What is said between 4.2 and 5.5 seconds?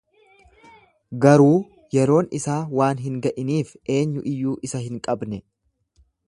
iyyuu isa hin qabne.